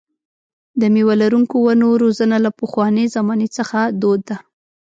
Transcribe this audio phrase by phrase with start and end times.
[0.79, 4.37] د مېوه لرونکو ونو روزنه له پخوانۍ زمانې څخه دود ده.